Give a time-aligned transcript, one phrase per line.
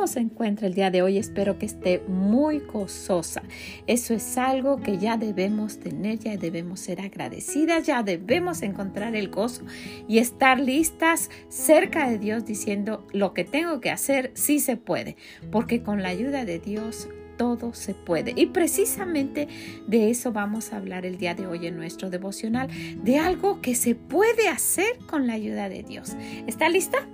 [0.00, 1.18] ¿Cómo se encuentra el día de hoy?
[1.18, 3.42] Espero que esté muy gozosa.
[3.86, 9.28] Eso es algo que ya debemos tener, ya debemos ser agradecidas, ya debemos encontrar el
[9.28, 9.62] gozo
[10.08, 15.16] y estar listas cerca de Dios diciendo lo que tengo que hacer, sí se puede,
[15.52, 18.32] porque con la ayuda de Dios todo se puede.
[18.34, 19.48] Y precisamente
[19.86, 22.70] de eso vamos a hablar el día de hoy en nuestro devocional,
[23.02, 26.16] de algo que se puede hacer con la ayuda de Dios.
[26.46, 27.06] ¿Está lista?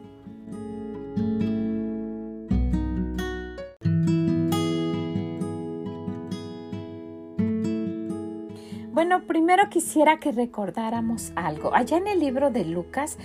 [8.96, 11.74] Bueno, primero quisiera que recordáramos algo.
[11.74, 13.18] Allá en el libro de Lucas,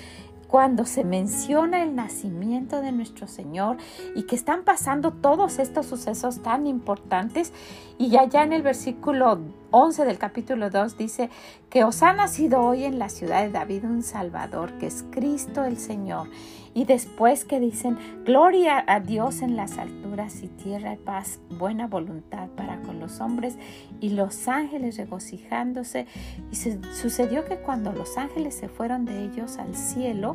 [0.49, 3.77] cuando se menciona el nacimiento de nuestro Señor
[4.13, 7.53] y que están pasando todos estos sucesos tan importantes,
[7.97, 9.39] y allá en el versículo
[9.71, 11.29] 11 del capítulo 2 dice
[11.69, 15.63] que os ha nacido hoy en la ciudad de David un Salvador, que es Cristo
[15.63, 16.27] el Señor.
[16.73, 21.87] Y después que dicen, gloria a Dios en las alturas y tierra y paz, buena
[21.87, 23.57] voluntad para con los hombres
[24.01, 26.05] y los ángeles regocijándose.
[26.51, 30.33] Y sucedió que cuando los ángeles se fueron de ellos al cielo,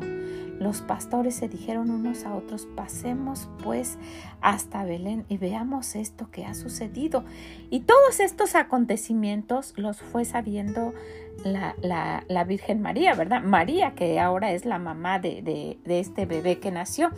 [0.59, 3.97] los pastores se dijeron unos a otros, pasemos pues
[4.41, 7.23] hasta Belén y veamos esto que ha sucedido.
[7.69, 10.93] Y todos estos acontecimientos los fue sabiendo
[11.43, 11.75] la,
[12.27, 13.41] la, Virgen María, ¿verdad?
[13.43, 15.41] María, que ahora es la mamá de,
[15.83, 17.11] de este bebé que nació.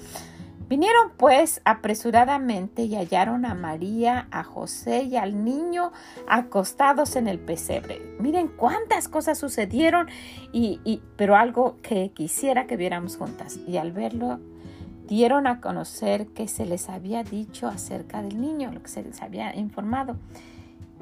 [0.70, 5.92] Vinieron pues apresuradamente y hallaron a María, a José y al niño
[6.28, 8.00] acostados en el pesebre.
[8.20, 10.10] Miren cuántas cosas sucedieron,
[10.54, 13.60] y, pero algo que quisiera que viéramos juntas.
[13.68, 14.40] Y al verlo,
[15.08, 19.24] dieron a conocer que se les había dicho acerca del niño, lo que se les
[19.24, 20.18] había informado.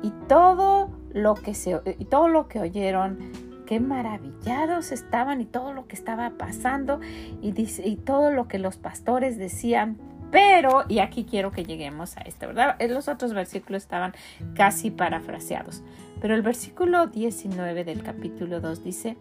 [0.01, 5.73] Y todo lo que, se, y todo lo que oyeron qué maravillados estaban y todo
[5.73, 6.99] lo que estaba pasando
[7.41, 9.97] y, y todo lo que los pastores decían.
[10.31, 12.75] Pero, y aquí quiero que lleguemos a esto, ¿verdad?
[12.89, 14.13] Los otros versículos estaban
[14.55, 15.83] casi parafraseados.
[16.19, 19.17] Pero el versículo 19 del capítulo 2 dice,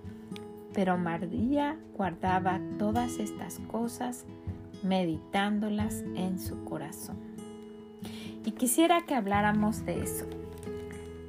[0.72, 4.24] pero María guardaba todas estas cosas
[4.82, 7.16] meditándolas en su corazón.
[8.44, 10.26] Y quisiera que habláramos de eso,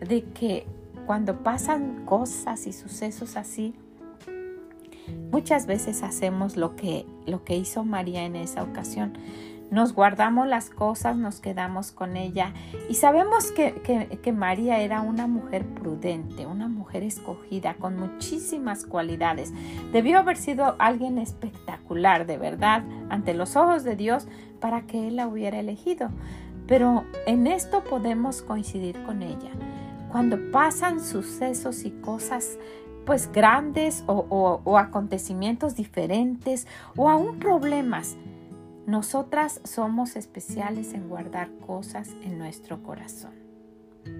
[0.07, 0.67] de que
[1.07, 3.73] cuando pasan cosas y sucesos así,
[5.31, 9.17] muchas veces hacemos lo que, lo que hizo María en esa ocasión.
[9.71, 12.53] Nos guardamos las cosas, nos quedamos con ella
[12.89, 13.73] y sabemos que,
[14.21, 19.53] que, María era una mujer prudente, una mujer escogida con muchísimas cualidades.
[19.93, 24.27] Debió haber sido alguien espectacular, de verdad, ante los ojos de Dios
[24.59, 26.09] para que Él la hubiera elegido.
[26.65, 29.51] Pero en esto podemos coincidir con ella
[30.11, 32.57] cuando pasan sucesos y cosas
[33.07, 38.17] pues grandes o, acontecimientos diferentes o aún problemas,
[38.85, 43.31] nosotras somos especiales en guardar cosas en nuestro corazón,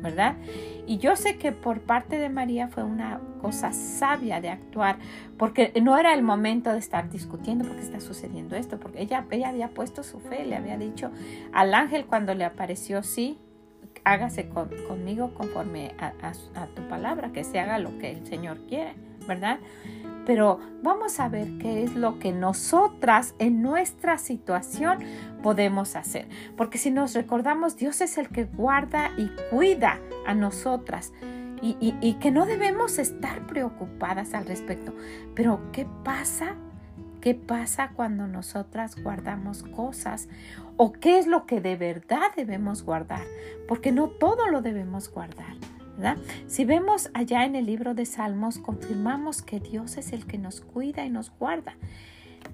[0.02, 0.38] ¿verdad?
[0.86, 5.00] Y yo sé que por parte de María fue una cosa sabia de actuar,
[5.38, 9.26] porque no era el momento de estar discutiendo por qué está sucediendo esto, porque ella,
[9.32, 11.12] ella había puesto su fe, le había dicho
[11.52, 13.38] al ángel cuando le apareció, sí,
[14.08, 16.12] hágase conmigo conforme a,
[16.68, 18.96] tu palabra, que se haga lo que el Señor quiere,
[19.28, 19.60] ¿verdad?
[20.26, 25.00] Pero vamos a ver qué es lo que nosotras en nuestra situación
[25.44, 26.28] podemos hacer.
[26.56, 31.14] Porque si nos recordamos, Dios es el que guarda y cuida a nosotras.
[31.60, 34.94] Y, y que no debemos estar preocupadas al respecto.
[35.34, 36.56] Pero ¿qué pasa
[37.22, 40.30] ¿Qué pasa cuando nosotras guardamos cosas?
[40.78, 43.24] ¿O qué es lo que de verdad debemos guardar?
[43.68, 45.56] Porque no todo lo debemos guardar.
[45.98, 46.18] ¿verdad?
[46.46, 50.62] Si vemos allá en el libro de Salmos, confirmamos que Dios es el que nos
[50.62, 51.76] cuida y nos guarda.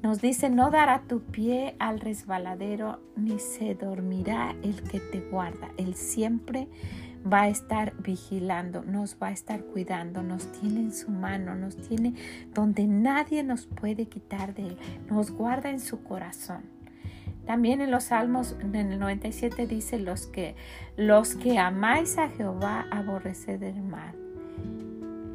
[0.01, 5.69] Nos dice, no dará tu pie al resbaladero, ni se dormirá el que te guarda.
[5.77, 6.67] Él siempre
[7.31, 11.77] va a estar vigilando, nos va a estar cuidando, nos tiene en su mano, nos
[11.77, 12.13] tiene
[12.53, 14.77] donde nadie nos puede quitar de él,
[15.09, 16.63] nos guarda en su corazón.
[17.45, 20.55] También en los Salmos en el 97 dice los que
[20.95, 24.15] los que amáis a Jehová aborreced el mal.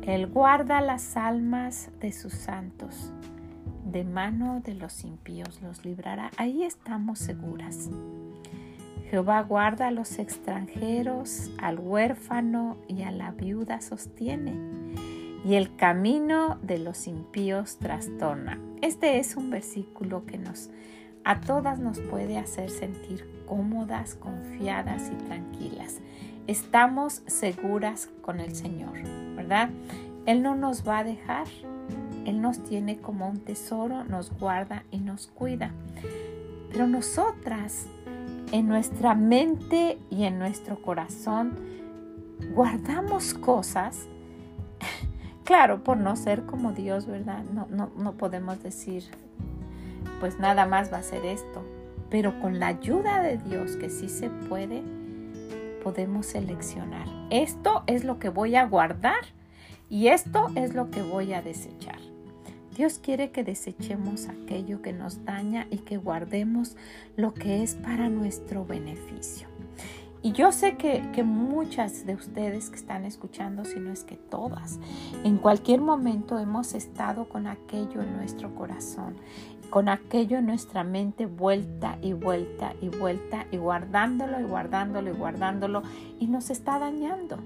[0.02, 3.12] Él guarda las almas de sus santos,
[3.85, 6.31] de mano de los impíos los librará.
[6.38, 7.90] Ahí estamos seguras.
[9.10, 14.55] Jehová guarda a los extranjeros, al huérfano y a la viuda sostiene,
[15.44, 18.60] y el camino de los impíos trastorna.
[18.82, 20.70] Este es un versículo que nos
[21.28, 26.00] a todas nos puede hacer sentir cómodas, confiadas y tranquilas.
[26.46, 28.94] Estamos seguras con el Señor,
[29.37, 29.69] ¿verdad?
[30.25, 31.46] Él no nos va a dejar.
[32.25, 35.72] Él nos tiene como un tesoro, nos guarda y nos cuida.
[36.72, 37.87] Pero nosotras
[38.53, 41.56] en nuestra mente y en nuestro corazón
[42.55, 44.06] guardamos cosas,
[45.45, 47.45] claro, por no ser como Dios, ¿verdad?
[47.53, 49.05] No, no, no podemos decir,
[50.21, 51.65] pues nada más va a ser esto,
[52.11, 54.83] pero con la ayuda de Dios, que sí se puede,
[55.83, 57.06] podemos seleccionar.
[57.31, 59.25] Esto es lo que voy a guardar
[59.91, 62.07] y esto es lo que voy a desechar.
[62.78, 66.76] Dios quiere que desechemos aquello que nos daña y que guardemos
[67.16, 69.48] lo que es para nuestro beneficio.
[70.22, 74.78] Y yo sé que, muchas de ustedes que están escuchando, si no es que todas,
[75.25, 79.16] en cualquier momento hemos estado con aquello en nuestro corazón,
[79.70, 85.14] con aquello en nuestra mente vuelta y vuelta y vuelta y guardándolo y guardándolo y
[85.14, 85.82] guardándolo
[86.20, 87.38] y nos está dañando.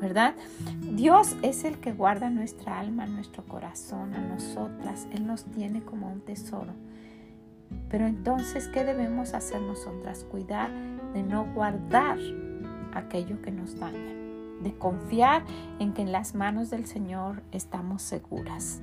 [0.00, 0.34] ¿Verdad?
[0.80, 5.06] Dios es el que guarda nuestra alma, nuestro corazón, a nosotras.
[5.12, 6.72] Él nos tiene como un tesoro.
[7.90, 10.24] Pero entonces, ¿qué debemos hacer nosotras?
[10.30, 10.70] Cuidar
[11.12, 12.18] de no guardar
[12.94, 14.14] aquello que nos daña,
[14.62, 15.44] de confiar
[15.78, 18.80] en que en las manos del Señor estamos seguras.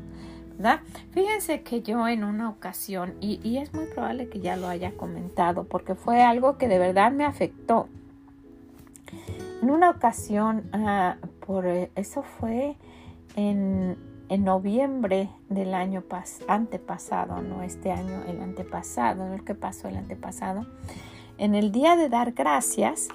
[0.58, 0.80] ¿verdad?
[1.12, 4.96] Fíjense que yo en una ocasión, y, y es muy probable que ya lo haya
[4.96, 7.90] comentado, porque fue algo que de verdad me afectó.
[9.66, 12.78] En una ocasión, ah, por eh, eso fue
[13.36, 13.98] en,
[14.30, 16.04] noviembre del año
[16.48, 20.68] antepasado, no este año, el antepasado, no el que pasó el antepasado.
[21.40, 23.08] En el día de dar gracias,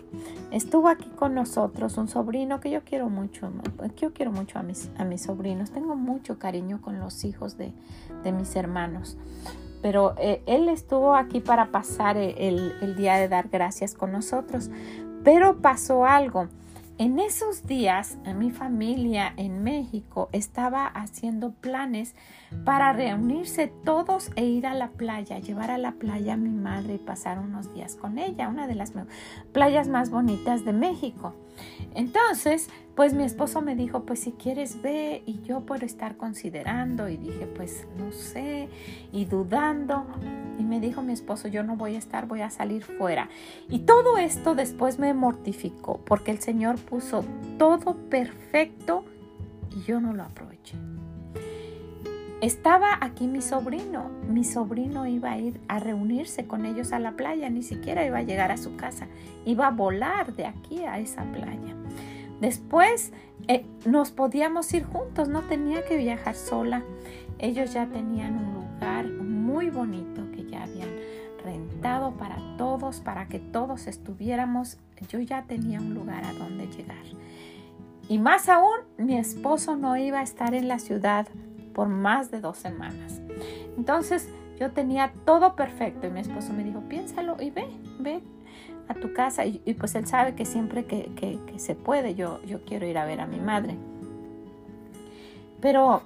[0.51, 3.53] estuvo aquí con nosotros un sobrino que yo quiero mucho,
[3.97, 7.73] yo quiero mucho a mis, a mis sobrinos, tengo mucho cariño con los hijos de,
[8.33, 9.17] mis hermanos
[9.83, 14.69] pero eh, él estuvo aquí para pasar el, el, día de dar gracias con nosotros.
[15.25, 16.49] Pero pasó algo.
[16.97, 22.15] En esos días, mi familia en México estaba haciendo planes
[22.67, 26.95] para reunirse todos e ir a la playa, llevar a la playa a mi madre
[26.95, 28.93] y pasar unos días con ella, una de las
[29.53, 31.35] playas más bonitas de México.
[31.95, 37.09] Entonces, pues mi esposo me dijo, pues si quieres ve y yo puedo estar considerando
[37.09, 38.69] y dije, pues no sé,
[39.13, 40.07] y dudando.
[40.59, 43.29] Y me dijo mi esposo, yo no voy a estar, voy a salir fuera.
[43.69, 47.25] Y todo esto después me mortificó porque el Señor puso
[47.59, 49.05] todo perfecto
[49.75, 50.77] y yo no lo aproveché.
[52.41, 54.11] Estaba aquí mi sobrino.
[54.27, 58.19] Mi sobrino iba a ir a reunirse con ellos a la playa, ni siquiera iba
[58.19, 59.09] a llegar a su casa,
[59.45, 61.77] iba a volar de aquí a esa playa.
[62.41, 63.13] Después
[63.47, 66.83] eh, nos podíamos ir juntos, no tenía que viajar sola.
[67.39, 70.89] Ellos ya tenían un lugar muy bonito que ya habían
[71.45, 74.79] rentado para todos, para que todos estuviéramos.
[75.11, 77.05] Yo ya tenía un lugar a donde llegar.
[78.09, 81.29] Y más aún, mi esposo no iba a estar en la ciudad
[81.81, 83.23] por más de dos semanas.
[83.79, 87.69] Entonces yo tenía todo perfecto y mi esposo me dijo, piénsalo y ve,
[87.99, 88.21] ve
[88.87, 89.47] a tu casa.
[89.47, 93.07] Y, pues él sabe que siempre que, que, se puede, yo, yo quiero ir a
[93.07, 93.79] ver a mi madre.
[95.63, 96.03] Pero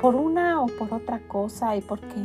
[0.00, 2.24] por una o por otra cosa y porque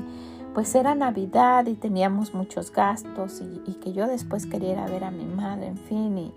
[0.54, 5.04] pues era Navidad y teníamos muchos gastos y, que yo después quería ir a ver
[5.04, 6.34] a mi madre, en fin, y,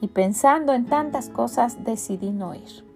[0.00, 2.91] y pensando en tantas cosas decidí no ir.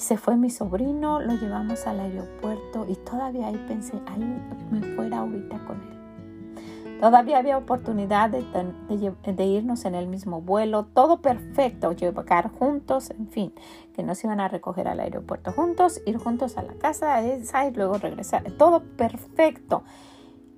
[0.00, 4.24] Se fue mi sobrino, lo llevamos al aeropuerto y todavía ahí pensé, ahí
[4.70, 6.98] me fuera ahorita con él.
[7.00, 13.52] Todavía había oportunidad de, irnos en el mismo vuelo, todo perfecto, llegar juntos, en fin,
[13.92, 17.72] que nos iban a recoger al aeropuerto juntos, ir juntos a la casa esa y
[17.74, 19.84] luego regresar, todo perfecto.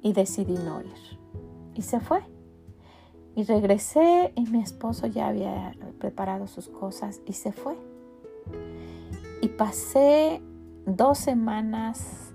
[0.03, 1.19] Y decidí no ir.
[1.75, 2.23] Y se fue.
[3.35, 7.75] Y regresé y mi esposo ya había preparado sus cosas y se fue.
[9.65, 10.43] Pasé
[10.87, 12.35] dos semanas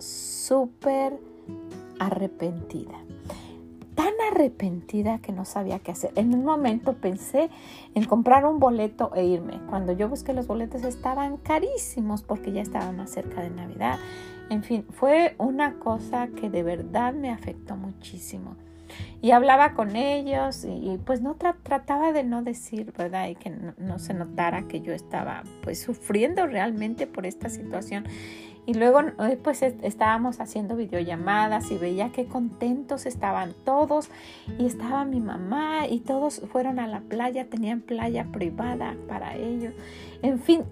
[0.00, 1.16] súper
[2.00, 3.04] arrepentida.
[3.94, 6.10] Tan arrepentida que no sabía qué hacer.
[6.16, 7.50] En un momento pensé
[7.94, 9.60] en comprar un boleto e irme.
[9.70, 14.00] Cuando yo busqué los boletos estaban carísimos porque ya estaba más cerca de Navidad.
[14.50, 18.56] En fin, fue una cosa que de verdad me afectó muchísimo
[19.22, 23.28] y hablaba con ellos y, pues no trataba de no decir, ¿verdad?
[23.28, 28.04] Y que no, se notara que yo estaba pues sufriendo realmente por esta situación.
[28.66, 34.10] Y luego eh, pues estábamos haciendo videollamadas y veía qué contentos estaban todos
[34.58, 39.72] y estaba mi mamá y todos fueron a la playa, tenían playa privada para ellos.
[40.22, 40.64] En fin,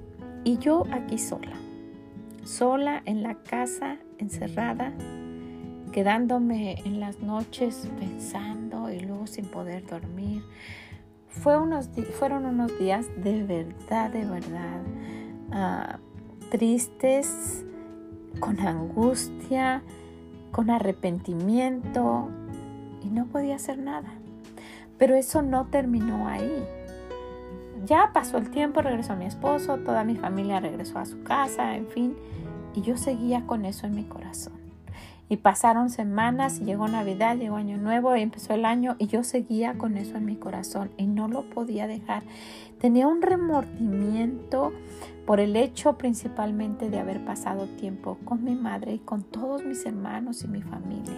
[0.43, 1.57] y yo aquí sola,
[2.43, 4.93] sola en la casa, encerrada,
[5.95, 10.43] quedándome en las noches pensando y luego sin poder dormir.
[11.29, 14.81] Fue unos fueron unos días de verdad, de verdad,
[15.53, 16.01] ah,
[16.51, 17.65] tristes,
[18.41, 19.85] con angustia,
[20.51, 22.29] con arrepentimiento
[23.01, 24.15] y no podía hacer nada.
[24.99, 26.67] Pero eso no terminó ahí.
[27.85, 31.87] Ya pasó el tiempo, regresó mi esposo, toda mi familia regresó a su casa, en
[31.87, 32.17] fin,
[32.75, 34.54] y yo seguía con eso en mi corazón.
[35.29, 39.25] Y pasaron semanas y llegó Navidad, llegó Año Nuevo y empezó el año y yo
[39.25, 42.23] seguía con eso en mi corazón y no lo podía dejar.
[42.79, 44.73] Tenía un remordimiento
[45.27, 49.87] por el hecho principalmente de haber pasado tiempo con mi madre y con todos mis
[49.87, 51.15] hermanos y mi familia.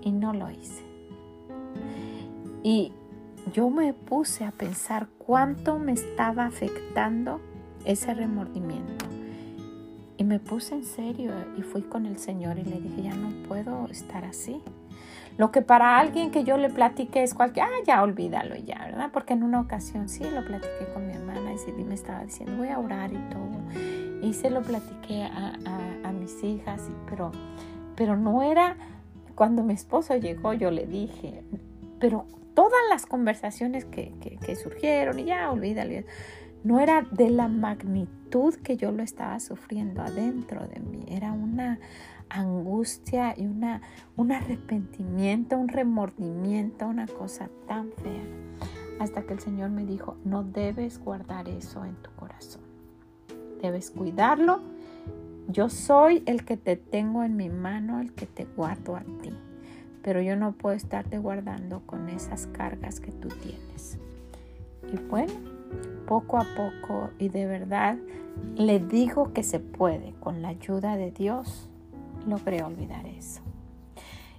[0.00, 0.82] Y no lo hice.
[2.62, 2.92] Y
[3.52, 7.40] yo me puse a pensar cuánto me estaba afectando
[7.84, 9.03] ese remordimiento.
[10.16, 13.30] Y me puse en serio y fui con el Señor y le dije, ya no
[13.48, 14.62] puedo estar así.
[15.36, 19.10] Lo que para alguien que yo le platiqué es cualquier, ah, ya olvídalo ya, ¿verdad?
[19.12, 22.68] Porque en una ocasión sí lo platiqué con mi hermana y me estaba diciendo, voy
[22.68, 24.22] a orar y todo.
[24.22, 25.52] Y se lo platiqué a,
[26.12, 26.80] mis hijas,
[27.10, 27.32] pero,
[27.96, 28.76] pero no era,
[29.34, 31.42] cuando mi esposo llegó yo le dije,
[31.98, 36.04] pero todas las conversaciones que, que, que surgieron y ya olvídalo,
[36.64, 41.78] no era de la magnitud que yo lo estaba sufriendo adentro de mí, era una
[42.30, 43.82] angustia y una,
[44.16, 48.24] un arrepentimiento, un remordimiento, una cosa tan fea.
[48.98, 52.62] Hasta que el Señor me dijo, no debes guardar eso en tu corazón.
[53.60, 54.60] Debes cuidarlo.
[55.48, 59.32] Yo soy el que te tengo en mi mano, el que te guardo a ti.
[60.02, 63.98] Pero yo no puedo estarte guardando con esas cargas que tú tienes.
[64.92, 65.53] Y bueno,
[66.06, 67.96] poco a poco y de verdad
[68.56, 71.68] le digo que se puede con la ayuda de Dios
[72.26, 73.40] logré olvidar eso.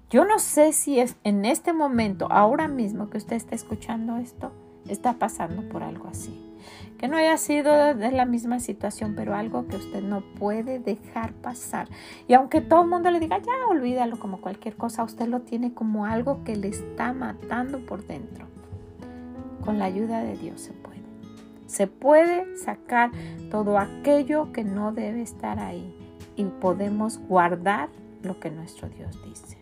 [0.10, 4.52] Yo no sé si es en este momento, ahora mismo que usted está escuchando esto,
[4.88, 6.42] está pasando por algo así.
[6.98, 11.34] Que no haya sido de la misma situación, pero algo que usted no puede dejar
[11.34, 11.90] pasar.
[12.28, 15.74] Y aunque todo el mundo le diga, ya olvídalo como cualquier cosa, usted lo tiene
[15.74, 18.48] como algo que le está matando por dentro.
[19.64, 20.85] Con la ayuda de Dios se.
[21.68, 23.12] Se puede sacar
[23.50, 25.96] todo aquello que no debe estar ahí
[26.36, 27.90] y podemos guardar
[28.22, 29.58] lo que nuestro Dios dice.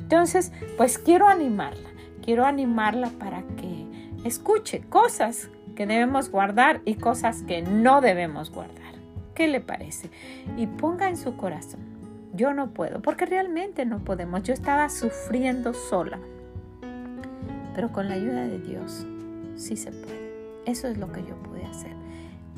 [0.00, 1.90] Entonces, pues quiero animarla,
[2.22, 3.86] quiero animarla para que
[4.24, 8.94] escuche cosas que debemos guardar y cosas que no debemos guardar.
[9.34, 10.10] ¿Qué le parece?
[10.56, 11.80] Y ponga en su corazón,
[12.34, 14.42] yo no puedo, porque realmente no podemos.
[14.42, 16.18] Yo estaba sufriendo sola,
[17.74, 19.06] pero con la ayuda de Dios
[19.54, 20.27] sí se puede.
[20.68, 21.96] Eso es lo que yo pude hacer.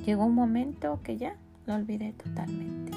[0.04, 1.36] Llegó un momento que ya
[1.66, 2.90] lo olvidé totalmente.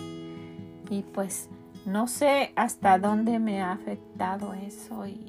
[0.90, 1.50] Y pues
[1.86, 5.20] no sé hasta dónde me ha afectado eso y,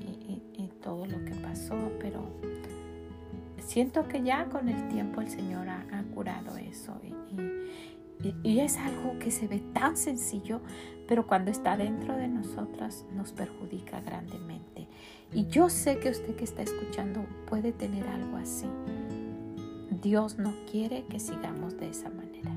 [0.83, 2.21] todo lo que pasó, pero
[3.57, 5.83] siento que ya con el tiempo el Señor ha,
[6.15, 10.61] curado eso y, y, es algo que se ve tan sencillo,
[11.09, 14.87] pero cuando está dentro de nosotras nos perjudica grandemente.
[15.33, 18.67] Y yo sé que usted que está escuchando puede tener algo así.
[20.05, 22.53] Dios no quiere que sigamos de esa manera.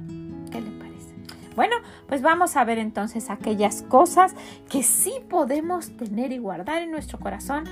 [0.52, 1.16] ¿Qué le parece?
[1.56, 4.36] Bueno, pues vamos a ver entonces aquellas cosas
[4.70, 7.64] que sí podemos tener y guardar en nuestro corazón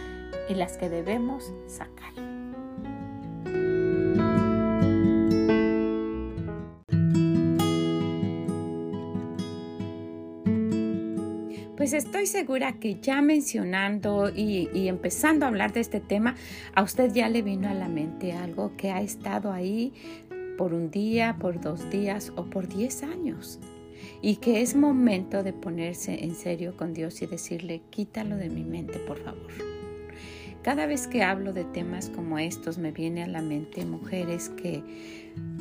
[0.47, 2.24] y las que debemos sacar.
[11.85, 16.33] Pues estoy segura que ya mencionando y, y, empezando a hablar de este tema,
[16.73, 19.93] a usted ya le vino a la mente algo que ha estado ahí
[20.57, 23.59] por un día, por dos días o por diez años
[24.19, 28.63] y que es momento de ponerse en serio con Dios y decirle, quítalo de mi
[28.63, 29.51] mente, por favor.
[30.63, 34.81] Cada vez que hablo de temas como estos me viene a la mente mujeres que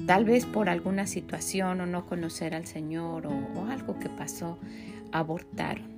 [0.07, 4.59] tal vez por alguna situación o no conocer al Señor o, algo que pasó,
[5.13, 5.94] abortaron.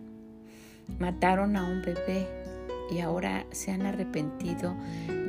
[0.98, 2.26] Mataron a un bebé
[2.90, 4.74] y ahora se han arrepentido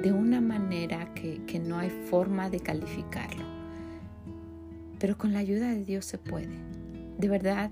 [0.02, 3.46] de una manera que, que no hay forma de calificarlo.
[5.00, 6.56] Pero con la ayuda de Dios se puede.
[7.18, 7.72] De verdad,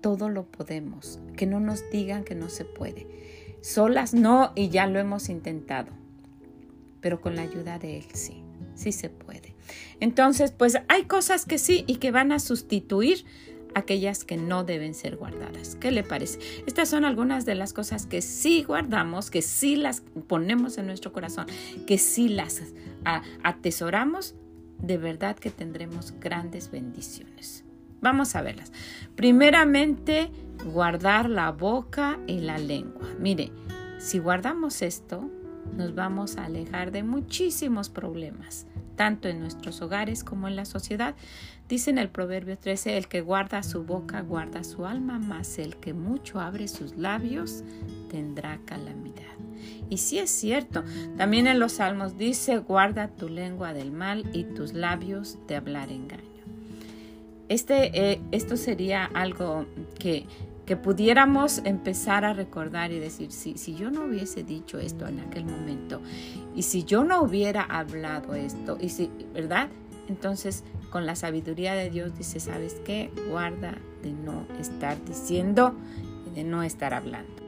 [0.00, 1.20] todo lo podemos.
[1.36, 3.06] Que no nos digan que no se puede.
[3.62, 5.92] Solas no y ya lo hemos intentado.
[7.00, 8.42] Pero con la ayuda de Él sí,
[8.74, 9.54] sí se puede.
[10.00, 13.24] Entonces, pues hay cosas que sí y que van a sustituir
[13.74, 15.76] aquellas que no deben ser guardadas.
[15.76, 16.38] ¿Qué le parece?
[16.66, 21.12] Estas son algunas de las cosas que sí guardamos, que sí las ponemos en nuestro
[21.12, 21.46] corazón,
[21.86, 22.62] que sí las
[23.42, 24.34] atesoramos,
[24.78, 27.64] de verdad que tendremos grandes bendiciones.
[28.00, 28.72] Vamos a verlas.
[29.14, 30.30] Primeramente,
[30.72, 33.08] guardar la boca y la lengua.
[33.20, 33.52] Mire,
[33.98, 35.30] si guardamos esto,
[35.76, 41.14] nos vamos a alejar de muchísimos problemas, tanto en nuestros hogares como en la sociedad.
[41.72, 45.76] Dice en el Proverbio 13, el que guarda su boca guarda su alma, mas el
[45.76, 47.64] que mucho abre sus labios
[48.10, 49.22] tendrá calamidad.
[49.88, 50.84] Y sí es cierto,
[51.16, 55.90] también en los Salmos dice, guarda tu lengua del mal y tus labios de hablar
[55.90, 56.44] engaño.
[57.48, 59.64] Este, eh, esto sería algo
[59.98, 60.26] que,
[60.66, 65.20] que, pudiéramos empezar a recordar y decir, si, si yo no hubiese dicho esto en
[65.20, 66.02] aquel momento,
[66.54, 69.70] y si yo no hubiera hablado esto, y si, ¿verdad?
[70.08, 73.10] Entonces, con la sabiduría de Dios dice, ¿sabes qué?
[73.30, 75.74] Guarda de no estar diciendo
[76.26, 77.42] y de no estar hablando.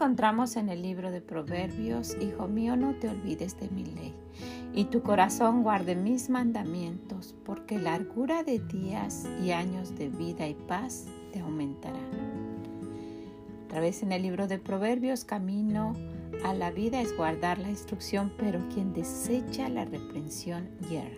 [0.00, 4.14] encontramos en el libro de Proverbios, Hijo mío, no te olvides de mi ley,
[4.72, 10.54] y tu corazón guarde mis mandamientos, porque largura de días y años de vida y
[10.54, 12.29] paz te aumentarán.
[13.70, 15.94] Otra vez en el libro de Proverbios, camino
[16.44, 21.14] a la vida es guardar la instrucción, pero quien desecha la reprensión hierra.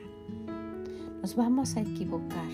[1.23, 2.51] Nos vamos a equivocar.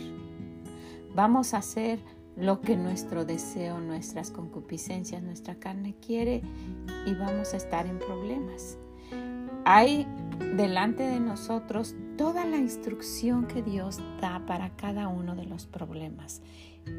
[1.16, 1.98] Vamos a hacer
[2.36, 6.42] lo que nuestro deseo, nuestras concupiscencias, nuestra carne quiere
[7.04, 8.78] y vamos a estar en problemas.
[9.64, 10.06] Hay
[10.54, 16.40] delante de nosotros toda la instrucción que Dios da para cada uno de los problemas.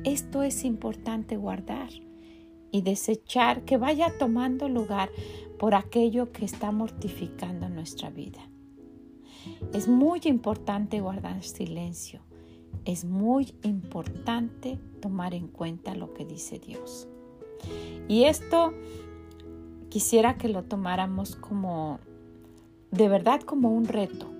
[0.03, 1.87] Esto es importante guardar
[2.71, 5.09] y desechar que vaya tomando lugar
[5.57, 8.39] por aquello que está mortificando nuestra vida.
[9.73, 12.21] Es muy importante guardar silencio
[12.85, 17.07] es muy importante tomar en cuenta lo que dice Dios.
[18.07, 18.73] Y esto
[19.89, 21.99] quisiera que lo tomáramos como,
[22.91, 24.31] de verdad, como un reto.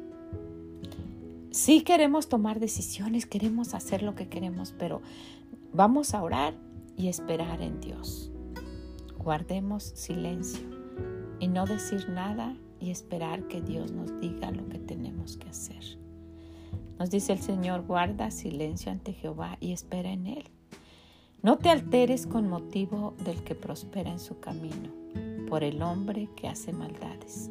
[1.52, 5.02] Sí queremos tomar decisiones, queremos hacer lo que queremos, pero
[5.74, 6.54] vamos a orar
[7.00, 8.30] y esperar en Dios.
[9.18, 10.68] Guardemos silencio
[11.40, 15.98] y no decir nada y esperar que Dios nos diga lo que tenemos que hacer.
[17.00, 20.44] Nos dice el Señor, guarda silencio ante Jehová y espera en Él.
[21.42, 24.90] No te alteres con motivo del que prospera en su camino,
[25.48, 27.50] por el hombre que hace maldades.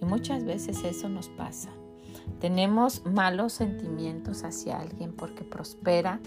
[0.00, 1.70] Y muchas veces eso nos pasa.
[2.38, 6.20] Tenemos malos sentimientos hacia alguien porque prospera.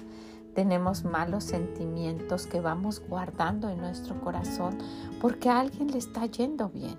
[0.54, 4.78] Tenemos malos sentimientos que vamos guardando en nuestro corazón
[5.22, 6.98] porque a alguien le está yendo bien.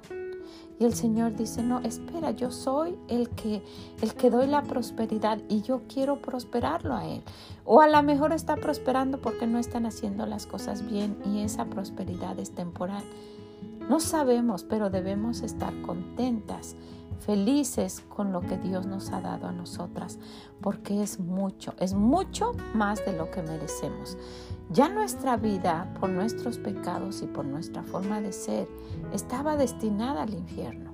[0.78, 3.62] Y el Señor dice, no, espera, yo soy el que,
[4.00, 7.22] el que doy la prosperidad y yo quiero prosperarlo a Él.
[7.64, 11.66] O a lo mejor está prosperando porque no están haciendo las cosas bien y esa
[11.66, 13.04] prosperidad es temporal.
[13.88, 16.76] No sabemos, pero debemos estar contentas
[17.24, 20.18] felices con lo que Dios nos ha dado a nosotras,
[20.60, 24.16] porque es mucho, es mucho más de lo que merecemos.
[24.70, 28.68] Ya nuestra vida, por nuestros pecados y por nuestra forma de ser,
[29.12, 30.92] estaba destinada al infierno.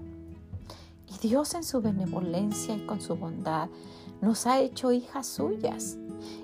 [1.06, 3.68] Y Dios en su benevolencia y con su bondad
[4.20, 5.96] nos ha hecho hijas suyas.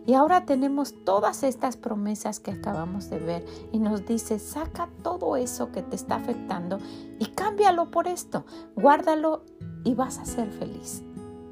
[0.06, 5.36] Y ahora tenemos todas estas promesas que acabamos de ver y nos dice, saca todo
[5.36, 6.78] eso que te está afectando
[7.18, 8.44] y cámbialo por esto,
[8.76, 9.44] guárdalo
[9.84, 11.02] y vas a ser feliz.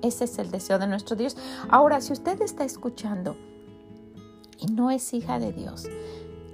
[0.02, 1.36] Ese es el deseo de nuestro Dios.
[1.68, 3.36] Ahora, si usted está escuchando
[4.58, 5.86] y no es hija de Dios,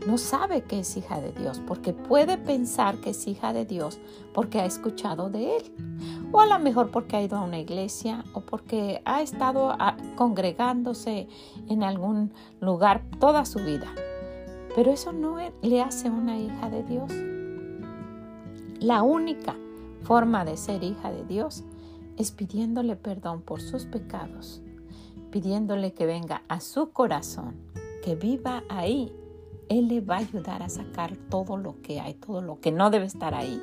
[0.06, 3.98] no sabe que es hija de Dios, porque puede pensar que es hija de Dios
[4.32, 5.62] porque ha escuchado de Él,
[6.32, 9.96] o a lo mejor porque ha ido a una iglesia o porque ha estado ah,
[10.16, 11.28] congregándose
[11.68, 13.92] en algún lugar toda su vida.
[14.74, 17.12] Pero eso no le hace una hija de Dios.
[18.80, 19.56] La única
[20.02, 21.64] forma de ser hija de Dios
[22.16, 24.60] es pidiéndole perdón por sus pecados,
[25.30, 27.56] pidiéndole que venga a su corazón,
[28.04, 29.12] que viva ahí.
[29.68, 32.90] Él le va a ayudar a sacar todo lo que hay, todo lo que no
[32.90, 33.60] debe estar ahí.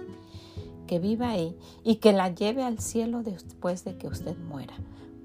[0.88, 4.76] Que viva ahí y que la lleve al cielo después de que usted muera,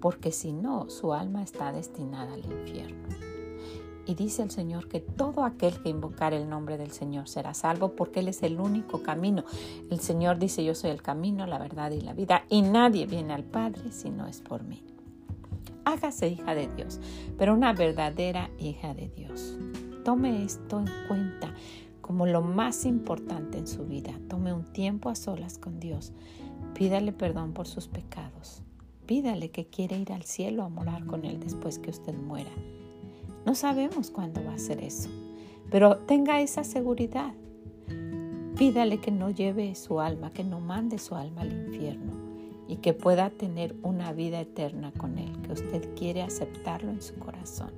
[0.01, 3.09] porque si no, su alma está destinada al infierno.
[4.07, 7.95] Y dice el Señor que todo aquel que invocar el nombre del Señor será salvo
[7.95, 9.45] porque Él es el único camino.
[9.91, 13.35] El Señor dice, yo soy el camino, la verdad y la vida, y nadie viene
[13.35, 14.83] al Padre si no es por mí.
[15.85, 16.99] Hágase hija de Dios,
[17.39, 19.57] pero una verdadera hija de Dios.
[20.05, 21.55] Tome esto en cuenta
[22.01, 24.13] como lo más importante en su vida.
[24.29, 26.13] Tome un tiempo a solas con Dios.
[26.75, 28.63] Pídale perdón por sus pecados.
[29.07, 32.51] Pídale que quiere ir al cielo a morar con Él después que usted muera.
[33.45, 35.09] No sabemos cuándo va a ser eso,
[35.71, 37.33] pero tenga esa seguridad.
[38.57, 42.13] Pídale que no lleve su alma, que no mande su alma al infierno
[42.69, 47.15] y que pueda tener una vida eterna con Él, que usted quiere aceptarlo en su
[47.17, 47.73] corazón.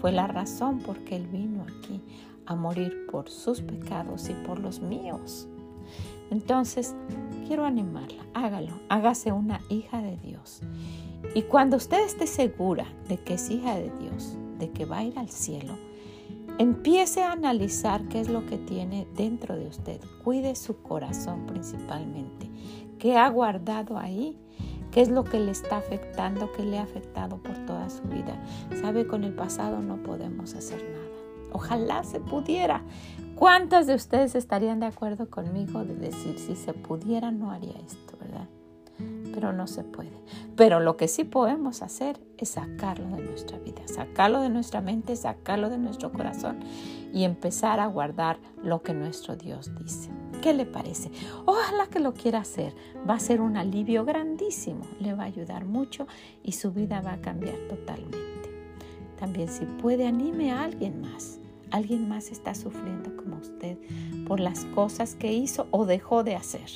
[0.00, 2.00] Fue la razón por que Él vino aquí,
[2.46, 5.48] a morir por sus pecados y por los míos.
[6.30, 6.94] Entonces,
[7.46, 10.62] quiero animarla, hágalo, hágase una hija de Dios.
[11.34, 15.04] Y cuando usted esté segura de que es hija de Dios, de que va a
[15.04, 15.74] ir al cielo,
[16.58, 20.00] empiece a analizar qué es lo que tiene dentro de usted.
[20.22, 22.50] Cuide su corazón principalmente.
[22.98, 24.38] ¿Qué ha guardado ahí?
[24.90, 26.52] ¿Qué es lo que le está afectando?
[26.52, 28.42] ¿Qué le ha afectado por toda su vida?
[28.80, 31.50] Sabe, con el pasado no podemos hacer nada.
[31.52, 32.82] Ojalá se pudiera.
[33.36, 38.16] ¿Cuántas de ustedes estarían de acuerdo conmigo de decir si se pudiera no haría esto,
[38.20, 38.48] verdad?
[39.32, 40.12] Pero no se puede.
[40.56, 45.14] Pero lo que sí podemos hacer es sacarlo de nuestra vida, sacarlo de nuestra mente,
[45.16, 46.60] sacarlo de nuestro corazón
[47.12, 50.10] y empezar a guardar lo que nuestro Dios dice.
[50.42, 51.10] ¿Qué le parece?
[51.44, 52.74] Ojalá que lo quiera hacer.
[53.08, 54.86] Va a ser un alivio grandísimo.
[54.98, 56.06] Le va a ayudar mucho
[56.42, 58.18] y su vida va a cambiar totalmente.
[59.18, 61.38] También si puede, anime a alguien más.
[61.70, 63.78] Alguien más está sufriendo como usted
[64.26, 66.68] por las cosas que hizo o dejó de hacer,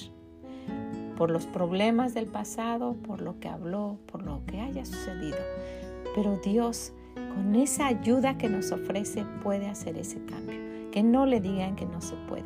[1.16, 5.38] por los problemas del pasado, por lo que habló, por lo que haya sucedido.
[6.14, 10.60] Pero Dios, con esa ayuda que nos ofrece, puede hacer ese cambio.
[10.90, 12.44] Que no le digan que no se puede.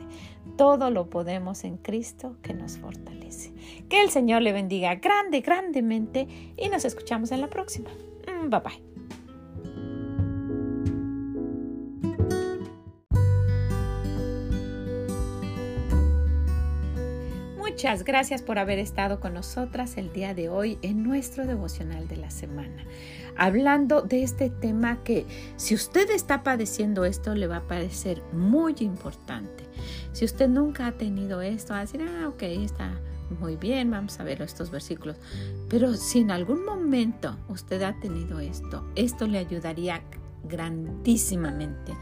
[0.56, 3.52] Todo lo podemos en Cristo que nos fortalece.
[3.88, 6.26] Que el Señor le bendiga grande, grandemente
[6.56, 7.90] y nos escuchamos en la próxima.
[8.26, 8.97] Mm, bye bye.
[17.78, 22.16] Muchas gracias por haber estado con nosotras el día de hoy en nuestro devocional de
[22.16, 22.84] la semana.
[23.36, 28.74] Hablando de este tema que si usted está padeciendo esto le va a parecer muy
[28.80, 29.62] importante.
[30.10, 33.00] Si usted nunca ha tenido esto, va a decir, ah, ok, está
[33.38, 35.16] muy bien, vamos a ver estos versículos.
[35.68, 40.02] Pero si en algún momento usted ha tenido esto, esto le ayudaría
[40.42, 41.92] grandísimamente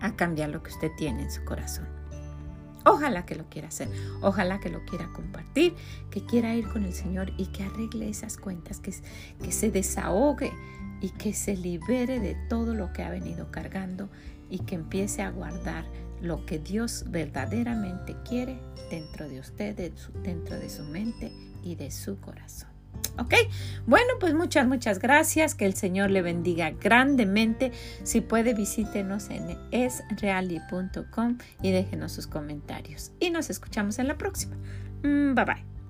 [0.00, 2.01] a cambiar lo que usted tiene en su corazón.
[2.84, 3.88] Ojalá que lo quiera hacer,
[4.20, 5.74] ojalá que lo quiera compartir,
[6.10, 10.52] que quiera ir con el Señor y que arregle esas cuentas, que, se desahogue
[11.00, 14.08] y que se libere de todo lo que ha venido cargando
[14.50, 15.84] y que empiece a guardar
[16.20, 19.92] lo que Dios verdaderamente quiere dentro de usted,
[20.22, 22.71] dentro de su mente y de su corazón.
[23.18, 23.34] ¿Ok?
[23.86, 25.54] Bueno, pues muchas, muchas gracias.
[25.54, 27.72] Que el Señor le bendiga grandemente.
[28.04, 33.12] Si puede, visítenos en esreali.com y déjenos sus comentarios.
[33.20, 34.56] Y nos escuchamos en la próxima.
[35.02, 35.81] Mm, bye bye.